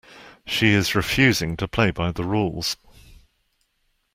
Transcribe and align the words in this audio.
She 0.47 0.69
is 0.69 0.95
refusing 0.95 1.55
to 1.57 1.67
play 1.67 1.91
by 1.91 2.11
the 2.11 2.23
rules. 2.23 2.75